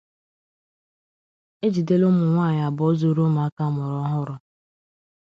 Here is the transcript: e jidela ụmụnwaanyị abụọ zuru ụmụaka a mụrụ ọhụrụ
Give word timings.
e 1.65 1.67
jidela 1.73 2.05
ụmụnwaanyị 2.09 2.61
abụọ 2.67 2.85
zuru 2.99 3.21
ụmụaka 3.25 3.61
a 3.67 3.73
mụrụ 3.75 3.97
ọhụrụ 4.05 4.35